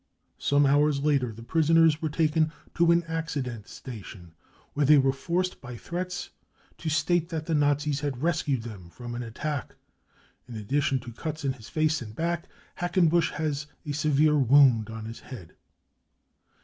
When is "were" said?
2.01-2.09, 4.97-5.13